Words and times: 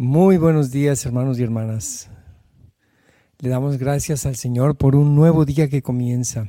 Muy 0.00 0.36
buenos 0.36 0.70
días, 0.70 1.04
hermanos 1.06 1.40
y 1.40 1.42
hermanas. 1.42 2.08
Le 3.40 3.48
damos 3.48 3.78
gracias 3.78 4.26
al 4.26 4.36
Señor 4.36 4.78
por 4.78 4.94
un 4.94 5.16
nuevo 5.16 5.44
día 5.44 5.68
que 5.68 5.82
comienza. 5.82 6.48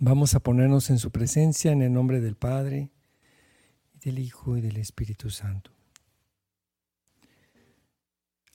Vamos 0.00 0.34
a 0.34 0.40
ponernos 0.40 0.90
en 0.90 0.98
su 0.98 1.12
presencia 1.12 1.70
en 1.70 1.80
el 1.80 1.92
nombre 1.92 2.20
del 2.20 2.34
Padre, 2.34 2.90
del 4.02 4.18
Hijo 4.18 4.56
y 4.56 4.62
del 4.62 4.78
Espíritu 4.78 5.30
Santo. 5.30 5.70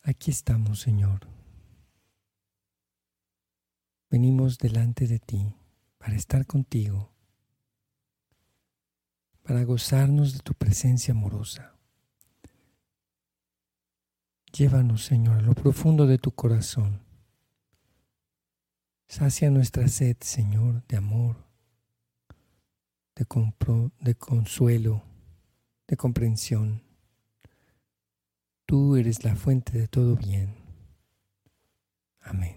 Aquí 0.03 0.29
estamos, 0.29 0.81
Señor. 0.81 1.29
Venimos 4.09 4.57
delante 4.57 5.07
de 5.07 5.19
ti 5.19 5.55
para 5.99 6.17
estar 6.17 6.45
contigo, 6.45 7.13
para 9.41 9.63
gozarnos 9.63 10.33
de 10.33 10.39
tu 10.39 10.53
presencia 10.53 11.13
amorosa. 11.13 11.74
Llévanos, 14.57 15.03
Señor, 15.03 15.39
a 15.39 15.41
lo 15.41 15.53
profundo 15.53 16.07
de 16.07 16.17
tu 16.17 16.31
corazón. 16.31 17.01
Sacia 19.05 19.49
nuestra 19.49 19.89
sed, 19.89 20.15
Señor, 20.21 20.81
de 20.87 20.95
amor, 20.95 21.35
de, 23.15 23.25
de 23.99 24.15
consuelo, 24.15 25.03
de 25.89 25.97
comprensión. 25.97 26.81
Tú 28.65 28.95
eres 28.95 29.25
la 29.25 29.35
fuente 29.35 29.77
de 29.77 29.89
todo 29.89 30.15
bien. 30.15 30.55
Amén. 32.21 32.55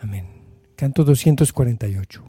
Amén. 0.00 0.26
Canto 0.74 1.04
248. 1.04 2.28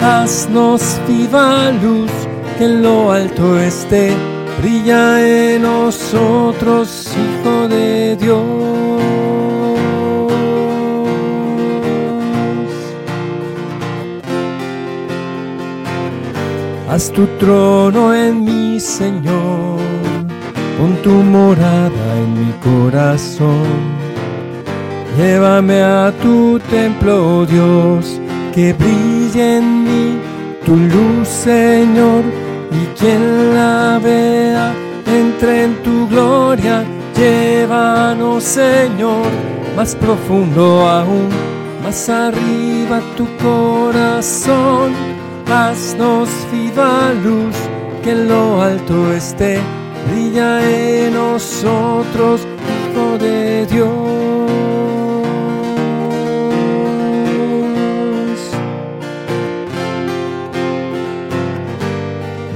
haznos 0.00 0.98
viva 1.06 1.70
luz, 1.82 2.10
que 2.58 2.64
en 2.64 2.82
lo 2.82 3.12
alto 3.12 3.58
esté, 3.58 4.12
brilla 4.60 5.20
en 5.26 5.62
nosotros, 5.62 7.12
Hijo 7.14 7.68
de 7.68 8.16
Dios. 8.16 8.40
Haz 16.88 17.12
tu 17.12 17.26
trono 17.38 18.12
en 18.14 18.44
mi 18.44 18.80
Señor, 18.80 19.78
con 20.78 20.96
tu 21.02 21.10
morada 21.10 22.16
en 22.22 22.46
mi 22.46 22.52
corazón. 22.54 24.00
Llévame 25.16 25.82
a 25.82 26.12
tu 26.22 26.58
templo, 26.70 27.46
Dios 27.46 28.20
que 28.54 28.72
brille 28.72 29.58
en 29.58 29.84
mí 29.84 30.18
tu 30.64 30.76
luz, 30.76 31.28
Señor, 31.28 32.22
y 32.70 32.86
quien 32.98 33.54
la 33.54 33.98
vea 34.02 34.72
entre 35.06 35.64
en 35.64 35.74
tu 35.82 36.08
gloria. 36.08 36.84
Llévanos, 37.16 38.44
Señor, 38.44 39.26
más 39.76 39.94
profundo 39.94 40.88
aún, 40.88 41.28
más 41.82 42.08
arriba 42.08 43.00
tu 43.16 43.26
corazón. 43.42 44.92
Haznos 45.52 46.28
viva 46.52 47.12
luz, 47.24 47.56
que 48.02 48.12
en 48.12 48.28
lo 48.28 48.62
alto 48.62 49.12
esté, 49.12 49.58
brilla 50.08 50.60
en 50.62 51.14
nosotros, 51.14 52.46
Hijo 52.92 53.18
de 53.18 53.66
Dios. 53.66 54.29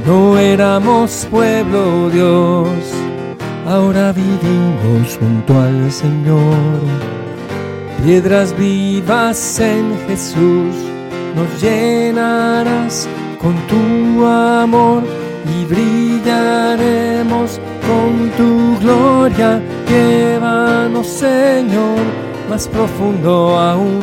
No 0.06 0.36
éramos 0.38 1.26
pueblo 1.30 2.10
Dios, 2.10 2.68
ahora 3.66 4.12
vivimos 4.12 5.16
junto 5.18 5.58
al 5.58 5.90
Señor. 5.90 6.80
Piedras 8.04 8.54
vivas 8.58 9.60
en 9.60 9.96
Jesús, 10.06 10.74
nos 11.34 11.62
llenarás 11.62 13.08
con 13.40 13.54
tu 13.66 14.26
amor 14.26 15.04
y 15.58 15.64
brillaremos 15.64 17.58
con 17.88 18.30
tu 18.36 18.78
gloria. 18.80 19.62
Llévanos, 19.88 21.06
Señor, 21.06 22.04
más 22.50 22.68
profundo 22.68 23.58
aún, 23.58 24.00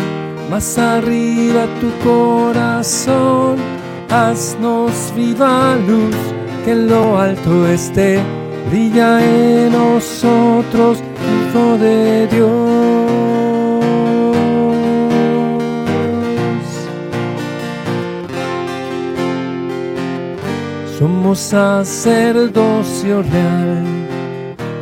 más 0.49 0.79
arriba 0.79 1.67
tu 1.79 1.91
corazón 2.03 3.70
haznos 4.11 5.13
viva 5.15 5.75
luz, 5.87 6.15
que 6.65 6.71
en 6.71 6.87
lo 6.87 7.17
alto 7.17 7.67
esté, 7.67 8.19
brilla 8.69 9.23
en 9.23 9.71
nosotros, 9.71 10.99
Hijo 11.31 11.77
de 11.77 12.27
Dios. 12.27 12.71
Somos 20.97 21.39
sacerdocio 21.39 23.23
real, 23.23 23.85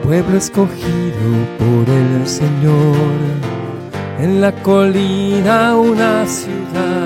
pueblo 0.04 0.38
escogido 0.38 1.30
por 1.60 1.90
el 1.90 2.28
Señor, 2.28 3.18
en 4.20 4.42
la 4.42 4.52
colina 4.64 5.76
una 5.76 6.26
ciudad 6.26 6.99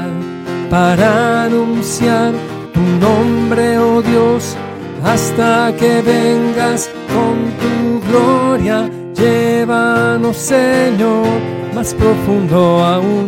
para 0.70 1.44
anunciar 1.44 2.34
tu 2.74 2.82
nombre, 2.82 3.78
oh 3.78 4.02
Dios, 4.02 4.56
hasta 5.04 5.74
que 5.78 6.02
vengas 6.02 6.90
con 7.14 7.36
tu 7.62 8.08
gloria. 8.10 8.90
Llévanos, 9.14 10.38
Señor, 10.38 11.28
más 11.76 11.94
profundo 11.94 12.84
aún, 12.84 13.26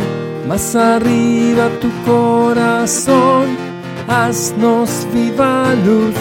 más 0.48 0.76
arriba 0.76 1.70
tu 1.80 1.90
corazón. 2.06 3.58
Haznos 4.08 5.08
viva 5.14 5.74
luz, 5.86 6.16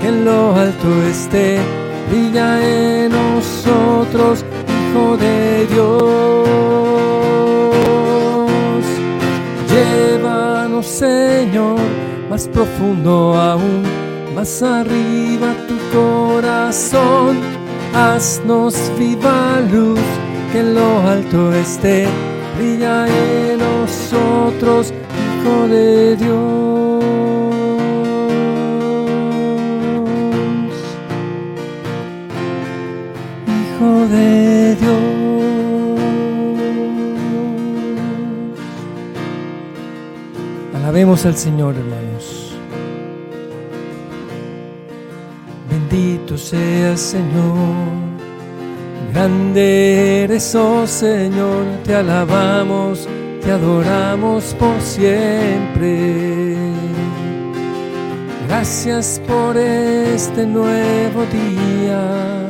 que 0.00 0.08
en 0.08 0.24
lo 0.24 0.54
alto 0.54 0.88
esté, 1.08 1.58
brilla 2.10 2.60
en 2.62 3.12
nosotros, 3.12 4.44
Hijo 4.92 5.16
de 5.16 5.66
Dios. 5.66 6.79
Señor, 10.90 11.78
más 12.28 12.48
profundo 12.48 13.34
aún, 13.34 13.84
más 14.34 14.60
arriba 14.60 15.54
tu 15.68 15.78
corazón. 15.96 17.38
Haznos 17.94 18.74
viva 18.98 19.60
luz, 19.72 20.00
que 20.52 20.60
en 20.60 20.74
lo 20.74 21.00
alto 21.06 21.52
esté, 21.54 22.06
brilla 22.58 23.06
en 23.06 23.58
nosotros, 23.60 24.92
Hijo 25.42 25.68
de 25.68 26.16
Dios. 26.16 27.04
Hijo 33.46 34.08
de 34.08 34.74
Dios. 34.74 35.19
Alabemos 40.90 41.24
al 41.24 41.36
Señor, 41.36 41.76
hermanos. 41.76 42.50
Bendito 45.70 46.36
sea 46.36 46.96
Señor. 46.96 47.86
Grande 49.12 50.24
eres, 50.24 50.52
oh 50.56 50.88
Señor. 50.88 51.64
Te 51.84 51.94
alabamos, 51.94 53.06
te 53.40 53.52
adoramos 53.52 54.52
por 54.58 54.80
siempre. 54.80 56.56
Gracias 58.48 59.22
por 59.28 59.56
este 59.56 60.44
nuevo 60.44 61.24
día. 61.30 62.48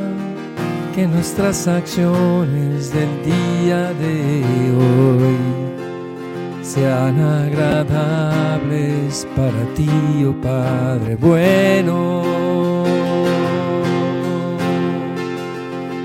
Que 0.95 1.05
nuestras 1.05 1.67
acciones 1.67 2.91
del 2.91 3.23
día 3.23 3.93
de 3.93 4.43
hoy 4.79 5.60
sean 6.73 7.19
agradables 7.19 9.13
para 9.35 9.63
ti, 9.75 9.89
oh 10.25 10.33
Padre 10.41 11.15
bueno. 11.17 11.99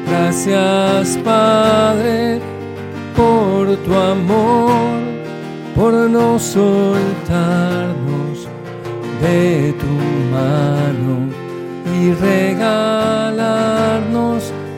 Gracias, 0.08 1.16
Padre, 1.18 2.40
por 3.16 3.76
tu 3.84 3.94
amor, 3.94 4.98
por 5.76 5.92
no 5.92 6.36
soltarnos 6.38 6.88
de 9.22 9.72
tu 9.82 9.94
mano 10.36 11.14
y 11.96 12.12
regalarnos 12.28 13.32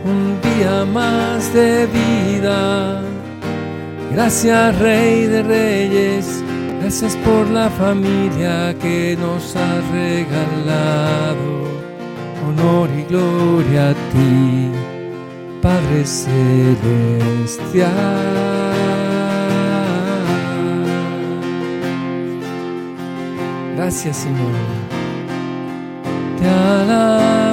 un 0.04 0.38
día 0.42 0.84
más 0.84 1.50
de 1.54 1.86
vida 1.86 3.07
Gracias 4.18 4.76
Rey 4.80 5.26
de 5.26 5.44
Reyes, 5.44 6.42
gracias 6.80 7.14
por 7.18 7.48
la 7.50 7.70
familia 7.70 8.74
que 8.82 9.16
nos 9.16 9.54
ha 9.54 9.80
regalado. 9.92 11.68
Honor 12.44 12.90
y 12.98 13.04
gloria 13.04 13.90
a 13.90 13.94
ti, 13.94 14.72
Padre 15.62 16.04
Celestial. 16.04 17.86
Gracias 23.76 24.16
Señor. 24.16 24.52
Te 26.40 26.48
alabamos, 26.48 27.47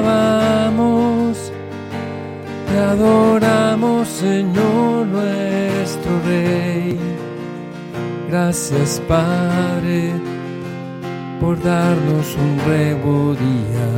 te 2.76 2.82
adoramos 2.82 4.06
Señor 4.06 5.08
nuestro 5.08 6.12
Rey. 6.26 7.00
Gracias 8.30 9.02
Padre 9.08 10.12
por 11.40 11.62
darnos 11.64 12.36
un 12.36 12.58
nuevo 12.68 13.34
día. 13.36 13.90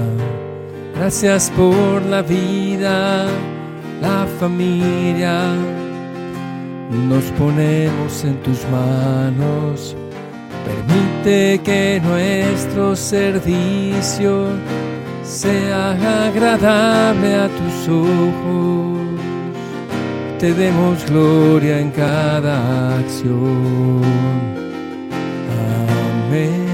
Gracias 0.96 1.52
por 1.58 2.04
la 2.04 2.22
vida, 2.22 3.26
la 4.00 4.28
familia. 4.40 5.56
Nos 7.10 7.24
ponemos 7.40 8.24
en 8.26 8.36
tus 8.44 8.60
manos. 8.70 9.96
Permite 10.68 11.60
que 11.64 12.00
nuestro 12.04 12.96
servicio 12.96 14.50
sea 15.28 16.28
agradable 16.28 17.36
a 17.36 17.50
tus 17.50 17.90
ojos 17.90 18.88
te 20.40 20.54
demos 20.54 21.04
gloria 21.10 21.80
en 21.80 21.90
cada 21.90 23.00
acción. 23.00 24.04
Amén. 26.28 26.68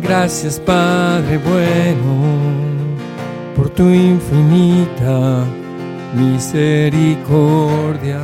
Gracias 0.00 0.60
Padre 0.60 1.38
bueno 1.38 2.14
por 3.56 3.70
tu 3.70 3.90
infinita 3.90 5.44
misericordia. 6.14 8.20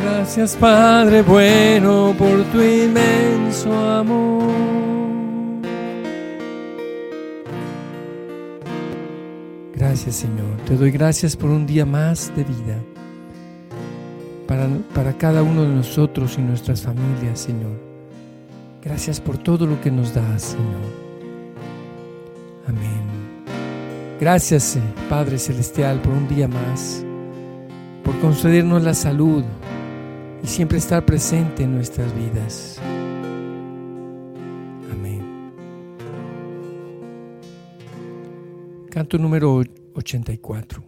Gracias 0.00 0.54
Padre 0.56 1.22
bueno 1.22 2.14
por 2.16 2.44
tu 2.52 2.62
inmenso 2.62 3.76
amor. 3.76 4.37
Gracias 9.88 10.16
Señor. 10.16 10.54
Te 10.66 10.76
doy 10.76 10.90
gracias 10.90 11.34
por 11.34 11.48
un 11.48 11.66
día 11.66 11.86
más 11.86 12.30
de 12.36 12.44
vida 12.44 12.78
para, 14.46 14.68
para 14.94 15.14
cada 15.14 15.42
uno 15.42 15.62
de 15.62 15.74
nosotros 15.74 16.36
y 16.36 16.42
nuestras 16.42 16.82
familias, 16.82 17.40
Señor. 17.40 17.72
Gracias 18.84 19.18
por 19.18 19.38
todo 19.38 19.64
lo 19.64 19.80
que 19.80 19.90
nos 19.90 20.12
das, 20.12 20.42
Señor. 20.42 20.92
Amén. 22.66 23.00
Gracias, 24.20 24.76
eh, 24.76 24.82
Padre 25.08 25.38
Celestial, 25.38 26.02
por 26.02 26.12
un 26.12 26.28
día 26.28 26.48
más, 26.48 27.02
por 28.04 28.18
concedernos 28.20 28.82
la 28.82 28.92
salud 28.92 29.42
y 30.44 30.46
siempre 30.48 30.76
estar 30.76 31.02
presente 31.06 31.62
en 31.62 31.74
nuestras 31.74 32.14
vidas. 32.14 32.78
Canto 38.98 39.16
número 39.16 39.62
84. 39.98 40.82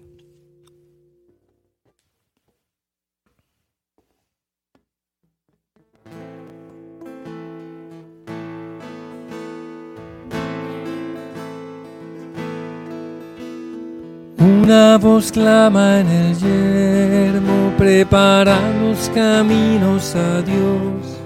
Una 14.38 14.96
voz 14.98 15.32
clama 15.32 16.00
en 16.00 16.08
el 16.08 16.36
yermo, 16.36 17.72
prepara 17.76 18.58
los 18.80 19.08
caminos 19.10 20.14
a 20.14 20.40
Dios. 20.42 21.18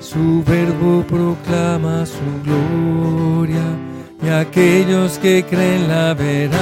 Su 0.00 0.42
verbo 0.44 1.04
proclama 1.06 2.06
su 2.06 2.42
gloria 2.44 3.81
y 4.22 4.28
aquellos 4.28 5.18
que 5.18 5.44
creen 5.44 5.88
la 5.88 6.14
verán. 6.14 6.52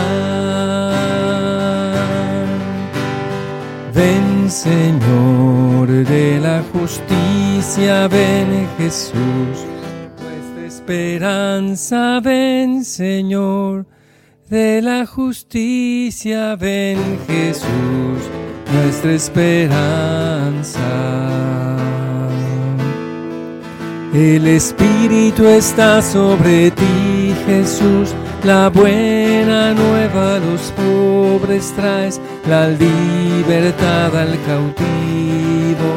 Ven 3.95 4.51
Señor 4.51 5.89
de 5.89 6.41
la 6.41 6.63
justicia, 6.73 8.09
ven 8.09 8.67
Jesús, 8.79 9.67
nuestra 10.21 10.67
esperanza, 10.67 12.21
ven 12.21 12.85
Señor 12.85 13.87
de 14.49 14.83
la 14.83 15.07
justicia, 15.07 16.57
ven 16.57 16.99
Jesús, 17.27 18.21
nuestra 18.73 19.13
esperanza. 19.13 20.81
El 24.13 24.49
Espíritu 24.49 25.47
está 25.47 26.03
sobre 26.03 26.73
ti, 26.73 27.10
Jesús. 27.47 28.15
La 28.45 28.71
buena 28.71 29.75
nueva 29.75 30.37
a 30.37 30.39
los 30.39 30.73
pobres 30.73 31.73
traes, 31.77 32.21
la 32.49 32.69
libertad 32.69 34.17
al 34.17 34.39
cautivo, 34.47 35.91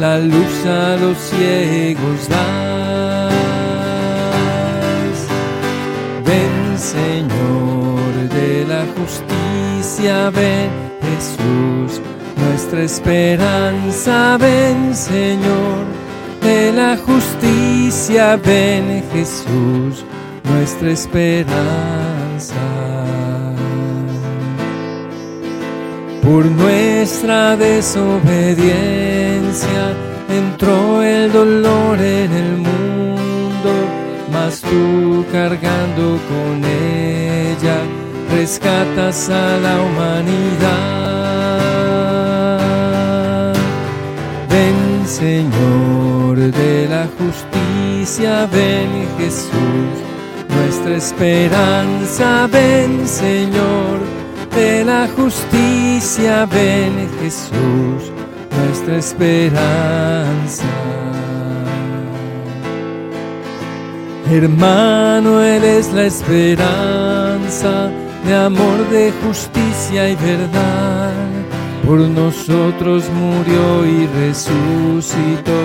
la 0.00 0.18
luz 0.18 0.66
a 0.66 0.96
los 0.96 1.16
ciegos 1.18 2.28
das. 2.28 3.32
Ven, 6.24 6.78
Señor 6.78 8.28
de 8.34 8.64
la 8.66 8.84
justicia, 8.96 10.30
ven, 10.30 10.70
Jesús, 11.00 12.00
nuestra 12.36 12.82
esperanza, 12.82 14.36
ven, 14.38 14.94
Señor 14.94 15.84
de 16.44 16.72
la 16.72 16.96
justicia, 16.96 18.36
ven 18.36 19.02
Jesús, 19.12 20.04
nuestra 20.44 20.90
esperanza. 20.90 22.54
Por 26.22 26.46
nuestra 26.46 27.56
desobediencia 27.56 29.94
entró 30.28 31.02
el 31.02 31.32
dolor 31.32 32.00
en 32.00 32.32
el 32.32 32.56
mundo, 32.56 33.72
mas 34.32 34.60
tú 34.62 35.24
cargando 35.30 36.18
con 36.28 36.64
ella 36.64 37.76
rescatas 38.34 39.28
a 39.28 39.58
la 39.58 39.82
humanidad. 39.82 41.04
Ven 44.48 45.06
Señor 45.06 46.38
de 46.38 46.88
la 46.88 47.06
justicia, 47.18 48.48
ven 48.52 49.06
Jesús, 49.18 50.03
nuestra 50.56 50.96
esperanza, 50.96 52.48
ven 52.50 53.06
Señor, 53.06 53.98
de 54.54 54.84
la 54.84 55.08
justicia, 55.16 56.46
ven 56.46 57.08
Jesús, 57.20 58.12
nuestra 58.58 58.96
esperanza. 58.98 60.64
Hermano, 64.30 65.42
Él 65.42 65.64
es 65.64 65.92
la 65.92 66.04
esperanza 66.04 67.90
de 68.24 68.34
amor, 68.34 68.88
de 68.90 69.12
justicia 69.24 70.08
y 70.08 70.16
verdad. 70.16 71.12
Por 71.86 72.00
nosotros 72.00 73.04
murió 73.10 73.84
y 73.84 74.06
resucitó 74.06 75.58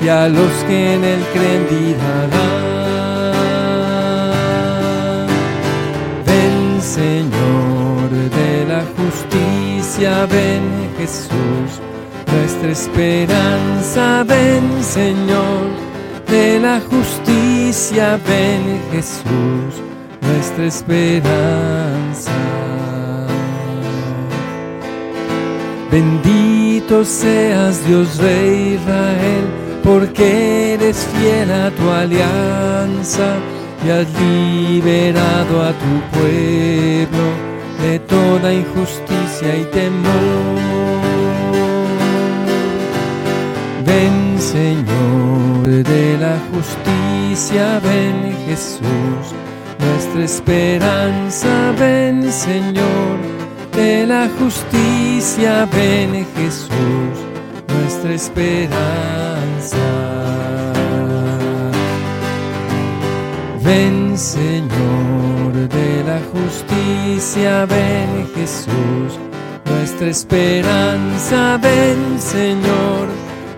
y 0.00 0.08
a 0.08 0.28
los 0.28 0.52
que 0.68 0.94
en 0.94 1.04
él 1.04 1.20
creen 1.32 1.66
vida 1.68 2.73
justicia, 9.14 10.26
ven 10.26 10.90
Jesús, 10.98 11.80
nuestra 12.32 12.70
esperanza, 12.70 14.24
ven 14.24 14.82
Señor, 14.82 15.70
de 16.28 16.58
la 16.60 16.80
justicia, 16.80 18.18
ven 18.26 18.80
Jesús, 18.92 19.82
nuestra 20.20 20.64
esperanza. 20.66 22.32
Bendito 25.90 27.04
seas 27.04 27.86
Dios 27.86 28.16
Rey 28.18 28.74
Israel, 28.74 29.44
porque 29.84 30.74
eres 30.74 31.06
fiel 31.14 31.52
a 31.52 31.70
tu 31.70 31.88
alianza 31.88 33.36
y 33.86 33.90
has 33.90 34.06
liberado 34.20 35.62
a 35.62 35.72
tu 35.72 36.18
pueblo 36.18 37.53
de 37.84 37.98
toda 37.98 38.52
injusticia 38.52 39.56
y 39.56 39.64
temor. 39.64 40.58
Ven 43.84 44.40
Señor 44.40 45.84
de 45.92 46.16
la 46.18 46.36
justicia, 46.50 47.80
ven 47.80 48.36
Jesús, 48.46 49.24
nuestra 49.78 50.24
esperanza, 50.24 51.72
ven 51.78 52.32
Señor 52.32 53.16
de 53.76 54.06
la 54.06 54.30
justicia, 54.38 55.68
ven 55.70 56.26
Jesús, 56.36 57.14
nuestra 57.68 58.14
esperanza. 58.14 59.84
Ven 63.62 64.16
Señor 64.16 64.63
la 66.06 66.20
justicia, 66.32 67.66
ven 67.66 68.28
Jesús, 68.34 69.18
nuestra 69.64 70.08
esperanza, 70.08 71.58
ven 71.62 72.20
Señor 72.20 73.08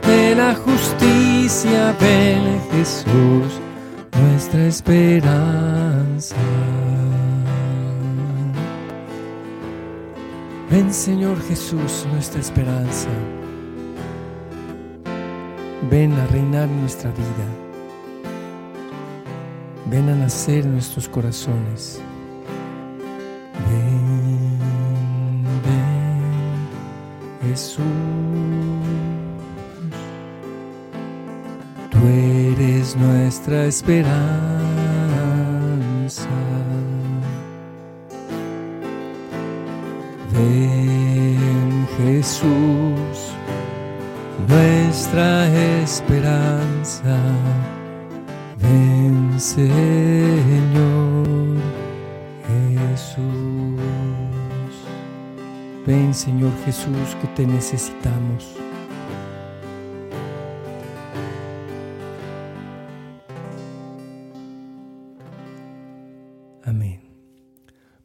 de 0.06 0.34
la 0.34 0.54
justicia, 0.54 1.94
ven 2.00 2.60
Jesús, 2.70 3.60
nuestra 4.20 4.66
esperanza. 4.66 6.36
Ven 10.70 10.92
Señor 10.92 11.40
Jesús, 11.48 12.06
nuestra 12.12 12.40
esperanza. 12.40 13.08
Ven 15.90 16.12
a 16.12 16.26
reinar 16.26 16.68
nuestra 16.68 17.10
vida. 17.10 17.46
Ven 19.88 20.08
a 20.08 20.16
nacer 20.16 20.64
en 20.64 20.72
nuestros 20.72 21.08
corazones. 21.08 22.00
Jesús. 27.56 27.82
Tú 31.90 31.98
eres 32.06 32.94
nuestra 32.96 33.64
esperanza. 33.64 34.85
Jesús 56.66 57.14
que 57.20 57.28
te 57.28 57.46
necesitamos. 57.46 58.56
Amén. 66.64 67.02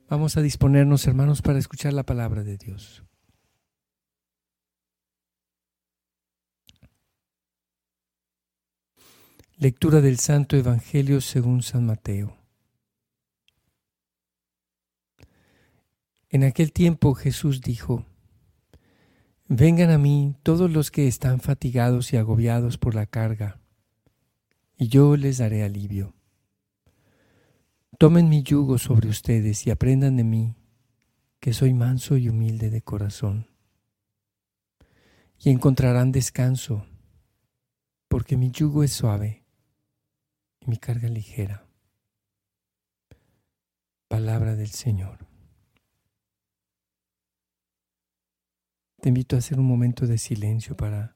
Vamos 0.07 0.37
a 0.37 0.43
disponernos, 0.43 1.07
hermanos, 1.07 1.41
para 1.41 1.57
escuchar 1.57 1.93
la 1.93 2.03
palabra 2.03 2.43
de 2.43 2.57
Dios. 2.57 3.03
Lectura 9.57 10.01
del 10.01 10.19
Santo 10.19 10.55
Evangelio 10.55 11.19
según 11.19 11.63
San 11.63 11.87
Mateo. 11.87 12.37
En 16.29 16.43
aquel 16.43 16.71
tiempo 16.71 17.15
Jesús 17.15 17.61
dijo, 17.61 18.05
Vengan 19.53 19.89
a 19.89 19.97
mí 19.97 20.33
todos 20.43 20.71
los 20.71 20.91
que 20.91 21.09
están 21.09 21.41
fatigados 21.41 22.13
y 22.13 22.15
agobiados 22.15 22.77
por 22.77 22.95
la 22.95 23.05
carga, 23.05 23.59
y 24.77 24.87
yo 24.87 25.17
les 25.17 25.39
daré 25.39 25.63
alivio. 25.63 26.13
Tomen 27.97 28.29
mi 28.29 28.43
yugo 28.43 28.77
sobre 28.77 29.09
ustedes 29.09 29.67
y 29.67 29.69
aprendan 29.69 30.15
de 30.15 30.23
mí, 30.23 30.55
que 31.41 31.51
soy 31.51 31.73
manso 31.73 32.15
y 32.15 32.29
humilde 32.29 32.69
de 32.69 32.81
corazón, 32.81 33.49
y 35.37 35.49
encontrarán 35.49 36.13
descanso, 36.13 36.85
porque 38.07 38.37
mi 38.37 38.51
yugo 38.51 38.85
es 38.85 38.93
suave 38.93 39.43
y 40.61 40.69
mi 40.69 40.77
carga 40.77 41.09
ligera. 41.09 41.67
Palabra 44.07 44.55
del 44.55 44.69
Señor. 44.69 45.30
Te 49.01 49.09
invito 49.09 49.35
a 49.35 49.39
hacer 49.39 49.59
un 49.59 49.65
momento 49.65 50.05
de 50.05 50.19
silencio 50.19 50.77
para 50.77 51.15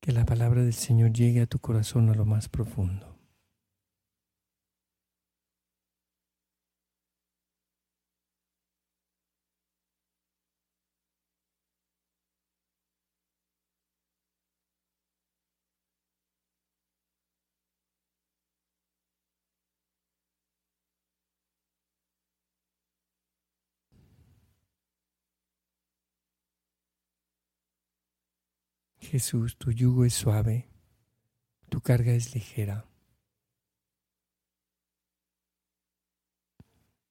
que 0.00 0.12
la 0.12 0.24
palabra 0.24 0.62
del 0.62 0.74
Señor 0.74 1.12
llegue 1.12 1.40
a 1.40 1.46
tu 1.46 1.58
corazón 1.58 2.10
a 2.10 2.14
lo 2.14 2.24
más 2.26 2.48
profundo. 2.48 3.13
Jesús, 29.14 29.56
tu 29.58 29.70
yugo 29.70 30.04
es 30.04 30.12
suave, 30.12 30.68
tu 31.68 31.80
carga 31.80 32.10
es 32.14 32.34
ligera. 32.34 32.84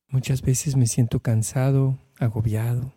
Muchas 0.10 0.42
veces 0.42 0.76
me 0.76 0.86
siento 0.86 1.22
cansado, 1.22 1.98
agobiado. 2.20 2.94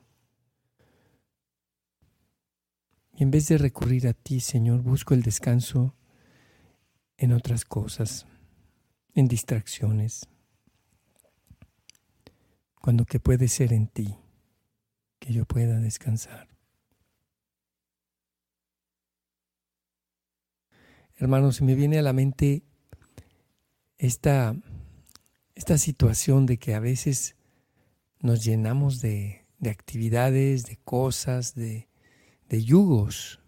Y 3.13 3.23
en 3.23 3.31
vez 3.31 3.47
de 3.47 3.59
recurrir 3.59 4.09
a 4.09 4.13
ti, 4.13 4.41
Señor, 4.41 4.83
busco 4.83 5.15
el 5.15 5.23
descanso 5.23 5.95
en 7.17 7.33
otras 7.33 7.65
cosas, 7.65 8.27
en 9.15 9.29
distracciones, 9.29 10.29
cuando 12.83 13.05
que 13.05 13.21
puede 13.21 13.47
ser 13.47 13.73
en 13.73 13.87
ti, 13.87 14.17
que 15.21 15.33
yo 15.33 15.45
pueda 15.45 15.79
descansar. 15.79 16.56
Hermanos, 21.19 21.63
me 21.63 21.75
viene 21.75 21.99
a 21.99 22.03
la 22.03 22.13
mente 22.13 22.63
esta, 23.97 24.55
esta 25.55 25.79
situación 25.79 26.45
de 26.45 26.59
que 26.59 26.75
a 26.75 26.81
veces 26.81 27.37
nos 28.21 28.45
llenamos 28.45 29.01
de, 29.01 29.47
de 29.59 29.71
actividades, 29.71 30.67
de 30.67 30.77
cosas, 30.85 31.55
de, 31.55 31.89
de, 32.51 32.63
yugos. 32.63 33.41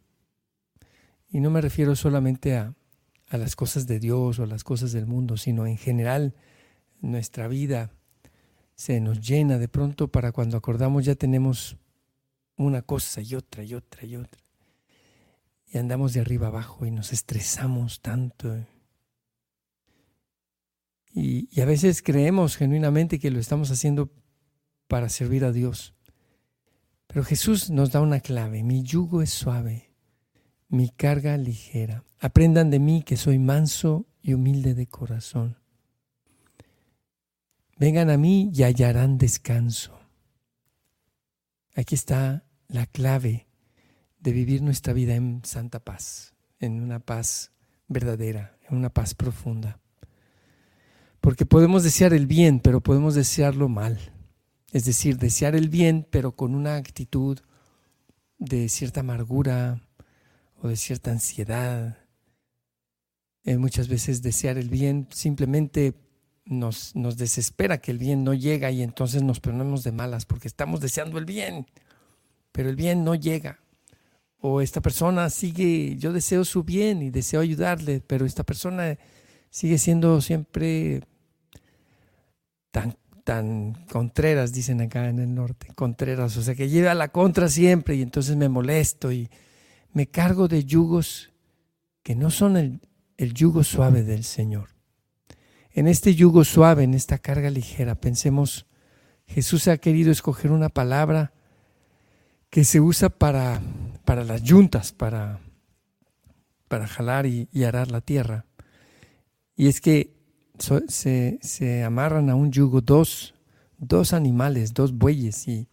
Y 1.28 1.40
no 1.40 1.50
me 1.50 1.60
refiero 1.60 1.94
solamente 1.94 2.56
a, 2.56 2.74
a 3.28 3.36
las 3.36 3.54
cosas 3.54 3.86
de 3.86 4.00
Dios 4.00 4.38
o 4.38 4.44
a 4.44 4.46
las 4.46 4.64
cosas 4.64 4.92
del 4.92 5.06
mundo, 5.06 5.36
sino 5.36 5.66
en 5.66 5.76
general 5.76 6.34
nuestra 7.02 7.48
vida 7.48 7.92
se 8.76 8.98
nos 9.00 9.20
llena 9.20 9.58
de 9.58 9.68
pronto 9.68 10.08
para 10.08 10.32
cuando 10.32 10.56
acordamos 10.56 11.04
ya 11.04 11.16
tenemos 11.16 11.76
una 12.56 12.80
cosa 12.80 13.20
y 13.20 13.34
otra 13.34 13.62
y 13.62 13.74
otra 13.74 14.06
y 14.06 14.16
otra 14.16 14.47
y 15.70 15.78
andamos 15.78 16.14
de 16.14 16.20
arriba 16.20 16.46
abajo 16.46 16.86
y 16.86 16.90
nos 16.90 17.12
estresamos 17.12 18.00
tanto. 18.00 18.56
Y, 21.12 21.60
a 21.60 21.64
veces 21.64 22.02
creemos 22.02 22.56
genuinamente 22.56 23.18
que 23.18 23.30
lo 23.30 23.38
estamos 23.38 23.70
haciendo 23.70 24.10
para 24.86 25.08
servir 25.08 25.44
a 25.44 25.52
Dios. 25.52 25.94
Pero 27.06 27.24
Jesús 27.24 27.70
nos 27.70 27.90
da 27.90 28.00
una 28.00 28.20
clave. 28.20 28.62
Mi 28.62 28.82
yugo 28.82 29.22
es 29.22 29.30
suave, 29.30 29.90
mi 30.68 30.90
carga 30.90 31.36
ligera. 31.36 32.04
Aprendan 32.20 32.70
de 32.70 32.78
mí 32.78 33.02
que 33.02 33.16
soy 33.16 33.38
manso 33.38 34.06
y 34.22 34.34
humilde 34.34 34.74
de 34.74 34.86
corazón. 34.86 35.58
Vengan 37.76 38.10
a 38.10 38.16
mí 38.16 38.50
y 38.54 38.62
hallarán 38.62 39.18
descanso. 39.18 39.98
Aquí 41.74 41.94
está 41.94 42.44
la 42.66 42.86
clave 42.86 43.47
de 44.20 44.32
vivir 44.32 44.62
nuestra 44.62 44.92
vida 44.92 45.14
en 45.14 45.42
santa 45.44 45.80
paz, 45.80 46.34
en 46.58 46.82
una 46.82 46.98
paz 46.98 47.52
verdadera, 47.86 48.56
en 48.68 48.76
una 48.76 48.90
paz 48.90 49.14
profunda. 49.14 49.80
Porque 51.20 51.46
podemos 51.46 51.82
desear 51.82 52.12
el 52.12 52.26
bien, 52.26 52.60
pero 52.60 52.80
podemos 52.80 53.14
desearlo 53.14 53.68
mal. 53.68 53.98
Es 54.72 54.84
decir, 54.84 55.18
desear 55.18 55.54
el 55.54 55.68
bien, 55.68 56.06
pero 56.10 56.32
con 56.32 56.54
una 56.54 56.76
actitud 56.76 57.38
de 58.38 58.68
cierta 58.68 59.00
amargura 59.00 59.82
o 60.60 60.68
de 60.68 60.76
cierta 60.76 61.10
ansiedad. 61.10 61.98
Eh, 63.44 63.56
muchas 63.56 63.88
veces 63.88 64.22
desear 64.22 64.58
el 64.58 64.68
bien 64.68 65.08
simplemente 65.10 65.94
nos, 66.44 66.94
nos 66.94 67.16
desespera 67.16 67.78
que 67.78 67.90
el 67.90 67.98
bien 67.98 68.24
no 68.24 68.34
llega 68.34 68.70
y 68.70 68.82
entonces 68.82 69.22
nos 69.22 69.40
ponemos 69.40 69.84
de 69.84 69.92
malas 69.92 70.26
porque 70.26 70.48
estamos 70.48 70.80
deseando 70.80 71.18
el 71.18 71.24
bien, 71.24 71.66
pero 72.52 72.68
el 72.68 72.76
bien 72.76 73.04
no 73.04 73.14
llega. 73.14 73.60
O 74.40 74.60
esta 74.60 74.80
persona 74.80 75.30
sigue, 75.30 75.96
yo 75.96 76.12
deseo 76.12 76.44
su 76.44 76.62
bien 76.62 77.02
y 77.02 77.10
deseo 77.10 77.40
ayudarle, 77.40 78.00
pero 78.00 78.24
esta 78.24 78.44
persona 78.44 78.96
sigue 79.50 79.78
siendo 79.78 80.20
siempre 80.20 81.02
tan, 82.70 82.96
tan 83.24 83.74
contreras, 83.90 84.52
dicen 84.52 84.80
acá 84.80 85.08
en 85.08 85.18
el 85.18 85.34
norte, 85.34 85.68
contreras, 85.74 86.36
o 86.36 86.42
sea 86.42 86.54
que 86.54 86.68
lleva 86.68 86.94
la 86.94 87.08
contra 87.08 87.48
siempre 87.48 87.96
y 87.96 88.02
entonces 88.02 88.36
me 88.36 88.48
molesto 88.48 89.10
y 89.10 89.28
me 89.92 90.06
cargo 90.06 90.46
de 90.48 90.64
yugos 90.64 91.30
que 92.02 92.14
no 92.14 92.30
son 92.30 92.56
el, 92.56 92.80
el 93.16 93.34
yugo 93.34 93.64
suave 93.64 94.02
del 94.02 94.24
Señor. 94.24 94.70
En 95.72 95.86
este 95.88 96.14
yugo 96.14 96.44
suave, 96.44 96.84
en 96.84 96.94
esta 96.94 97.18
carga 97.18 97.50
ligera, 97.50 97.94
pensemos, 97.94 98.66
Jesús 99.26 99.68
ha 99.68 99.76
querido 99.76 100.10
escoger 100.10 100.50
una 100.50 100.68
palabra 100.70 101.32
que 102.50 102.64
se 102.64 102.80
usa 102.80 103.10
para, 103.10 103.60
para 104.08 104.24
las 104.24 104.42
yuntas, 104.42 104.92
para, 104.92 105.38
para 106.66 106.86
jalar 106.86 107.26
y, 107.26 107.46
arar 107.62 107.90
la 107.90 108.00
tierra. 108.00 108.46
Y 109.54 109.68
es 109.68 109.82
que 109.82 110.14
se, 110.88 111.38
se, 111.42 111.84
amarran 111.84 112.30
a 112.30 112.34
un 112.34 112.50
yugo 112.50 112.80
dos, 112.80 113.34
dos 113.76 114.14
animales, 114.14 114.72
dos 114.72 114.96
bueyes, 114.96 115.46
y, 115.46 115.68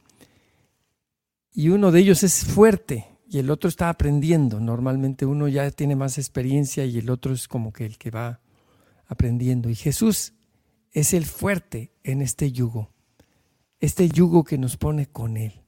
y 1.53 1.69
uno 1.69 1.93
de 1.93 2.01
ellos 2.01 2.23
es 2.23 2.43
fuerte 2.43 3.07
y 3.25 3.39
el 3.39 3.49
otro 3.49 3.69
está 3.69 3.87
aprendiendo. 3.87 4.59
Normalmente 4.59 5.25
uno 5.25 5.47
ya 5.47 5.71
tiene 5.71 5.95
más 5.95 6.17
experiencia 6.17 6.83
y 6.83 6.97
el 6.97 7.09
otro 7.09 7.31
es 7.31 7.47
como 7.47 7.71
que 7.71 7.85
el 7.85 7.97
que 7.97 8.11
va 8.11 8.41
aprendiendo. 9.07 9.69
Y 9.69 9.75
Jesús 9.75 10.33
es 10.91 11.13
el 11.13 11.23
fuerte 11.23 11.93
en 12.03 12.21
este 12.21 12.51
yugo, 12.51 12.91
este 13.79 14.09
yugo 14.09 14.43
que 14.43 14.57
nos 14.57 14.75
pone 14.75 15.05
con 15.05 15.37
Él. 15.37 15.61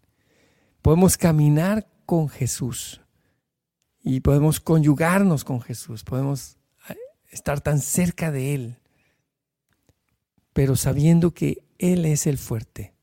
Podemos 0.81 1.15
caminar 1.15 1.87
con 2.07 2.29
Jesús 2.29 3.01
y 4.01 4.21
podemos 4.21 4.61
conyugarnos 4.61 5.43
con 5.43 5.59
Jesús, 5.59 6.05
podemos 6.05 6.57
eh, 6.89 6.95
estar 7.29 7.59
tan 7.59 7.79
cerca 7.79 8.31
de 8.31 8.55
Él, 8.55 8.77
pero 10.53 10.77
sabiendo 10.77 11.31
que 11.31 11.65
Él 11.77 12.05
es 12.05 12.25
el 12.25 12.37
fuerte 12.37 12.93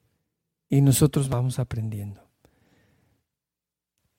y 0.71 0.81
nosotros 0.81 1.29
vamos 1.29 1.59
aprendiendo. 1.59 2.27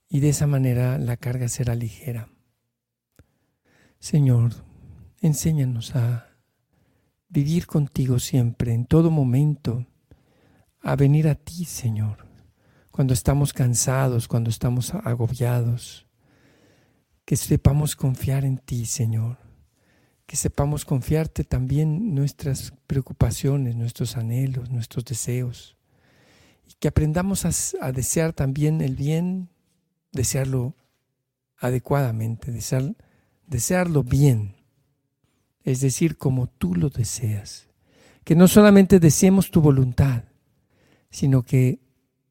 Y 0.08 0.20
de 0.20 0.30
esa 0.30 0.46
manera 0.46 1.00
la 1.00 1.18
carga 1.18 1.48
será 1.48 1.74
ligera. 1.74 2.30
Señor, 3.98 4.54
enséñanos 5.20 5.96
a 5.96 6.30
vivir 7.28 7.66
contigo 7.66 8.20
siempre, 8.20 8.72
en 8.74 8.86
todo 8.86 9.10
momento, 9.10 9.88
a 10.82 10.96
venir 10.96 11.28
a 11.28 11.34
ti, 11.34 11.66
Señor 11.66 12.25
cuando 12.96 13.14
estamos 13.14 13.52
cansados, 13.52 14.30
cuando 14.30 14.50
estamos 14.50 14.94
agobiados. 14.94 16.08
Que 17.26 17.36
sepamos 17.36 17.94
confiar 17.94 18.46
en 18.46 18.58
ti, 18.58 18.86
Señor. 18.86 19.38
Que 20.26 20.38
sepamos 20.38 20.86
confiarte 20.86 21.44
también 21.44 22.16
nuestras 22.16 22.72
preocupaciones, 22.88 23.76
nuestros 23.76 24.16
anhelos, 24.16 24.70
nuestros 24.70 25.04
deseos. 25.04 25.76
Y 26.66 26.76
que 26.80 26.88
aprendamos 26.88 27.44
a, 27.44 27.92
desear 27.92 28.32
también 28.32 28.80
el 28.80 28.96
bien, 28.96 29.50
desearlo 30.14 30.74
adecuadamente, 31.58 32.50
desear, 32.54 32.96
desearlo 33.46 34.04
bien. 34.04 34.56
Es 35.66 35.82
decir, 35.82 36.18
como 36.18 36.48
tú 36.48 36.76
lo 36.76 36.90
deseas. 36.90 37.68
Que 38.24 38.36
no 38.36 38.48
solamente 38.48 39.02
deseemos 39.02 39.52
tu 39.52 39.60
voluntad, 39.60 40.24
sino 41.10 41.44
que 41.44 41.84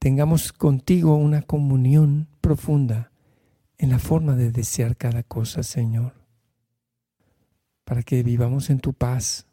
tengamos 0.04 0.52
contigo 0.52 1.16
una 1.16 1.40
comunión 1.40 2.28
profunda 2.42 3.10
en 3.78 3.88
la 3.88 3.98
forma 3.98 4.36
de 4.36 4.50
desear 4.50 4.98
cada 4.98 5.22
cosa, 5.22 5.62
Señor, 5.62 6.12
para 7.86 8.02
que 8.02 8.22
vivamos 8.22 8.68
en 8.68 8.80
tu 8.80 8.92
paz, 8.92 9.46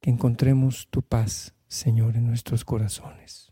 que 0.00 0.10
encontremos 0.10 0.86
tu 0.90 1.02
paz, 1.02 1.56
Señor, 1.66 2.14
en 2.14 2.28
nuestros 2.28 2.64
corazones. 2.64 3.50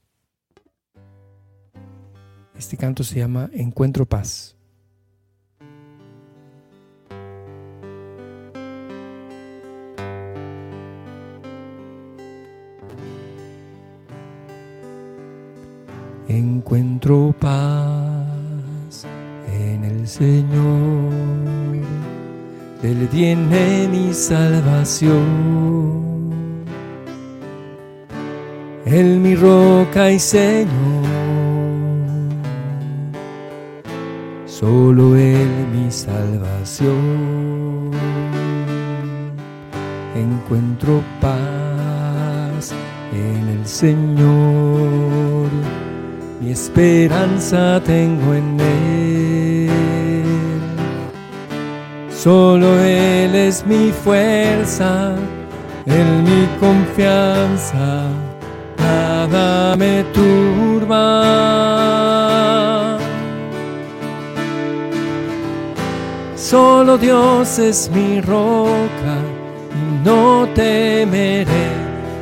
Este 2.57 2.77
canto 2.77 3.03
se 3.03 3.19
llama 3.19 3.51
Encuentro 3.53 4.07
Paz. 4.07 4.60
Encuentro 16.33 17.35
paz 17.41 19.05
en 19.53 19.83
el 19.83 20.07
Señor, 20.07 21.11
Él 22.85 23.09
tiene 23.11 23.89
mi 23.89 24.15
salvación. 24.15 25.25
Él 28.87 29.19
mi 29.19 29.35
roca 29.35 30.13
y 30.13 30.21
Señor, 30.21 30.71
solo 34.47 35.17
Él 35.17 35.49
mi 35.75 35.91
salvación. 35.91 37.91
Encuentro 40.15 41.03
paz 41.21 42.73
en 43.13 43.49
el 43.49 43.67
Señor 43.67 45.80
mi 46.41 46.53
esperanza 46.53 47.81
tengo 47.85 48.35
en 48.35 48.59
Él. 48.61 49.71
Solo 52.11 52.81
Él 52.81 53.35
es 53.35 53.67
mi 53.67 53.93
fuerza, 53.93 55.15
Él 55.87 56.23
mi 56.23 56.47
confianza, 56.59 58.09
nada 58.79 59.77
me 59.77 60.05
turba. 60.15 61.07
Solo 66.37 66.99
Dios 66.99 67.59
es 67.59 67.91
mi 67.95 68.21
roca 68.21 69.17
y 69.73 70.05
no 70.05 70.49
temeré, 70.55 71.69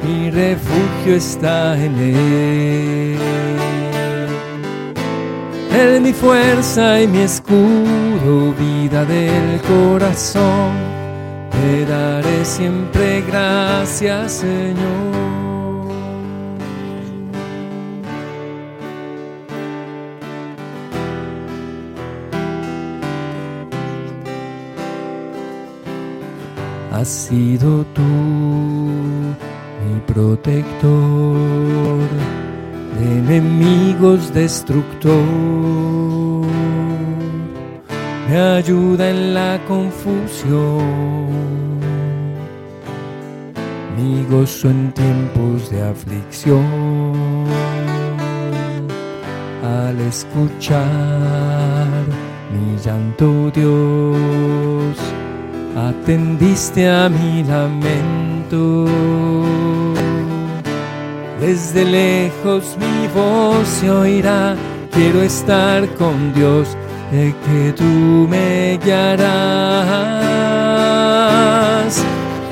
mi 0.07 0.31
refugio 0.31 1.15
está 1.17 1.77
en 1.77 1.99
Él. 1.99 3.68
Él 5.73 6.01
mi 6.01 6.13
fuerza 6.13 7.01
y 7.01 7.07
mi 7.07 7.21
escudo, 7.21 8.55
vida 8.59 9.05
del 9.05 9.61
corazón. 9.63 10.73
Te 11.51 11.85
daré 11.85 12.45
siempre 12.45 13.23
gracias, 13.27 14.33
Señor. 14.33 15.19
Has 26.93 27.09
sido 27.09 27.85
tú 27.95 28.03
mi 28.03 30.01
protector 30.07 30.89
enemigos 32.96 34.33
destructor. 34.33 35.22
Me 38.29 38.38
ayuda 38.38 39.09
en 39.11 39.35
la 39.35 39.59
confusión, 39.66 41.29
mi 43.96 44.24
gozo 44.31 44.68
en 44.68 44.92
tiempos 44.92 45.70
de 45.70 45.83
aflicción. 45.83 47.46
Al 49.64 49.98
escuchar 50.01 51.87
mi 52.53 52.77
llanto, 52.85 53.51
Dios, 53.51 54.96
atendiste 55.74 56.88
a 56.88 57.09
mi 57.09 57.44
lamento 57.44 58.87
desde 61.40 61.85
lejos 61.85 62.77
mi 62.79 63.09
voz 63.14 63.66
se 63.68 63.90
oirá, 63.90 64.57
quiero 64.92 65.22
estar 65.22 65.88
con 65.94 66.33
Dios, 66.35 66.77
de 67.11 67.35
que 67.44 67.72
tú 67.72 68.27
me 68.29 68.79
guiarás. 68.85 69.29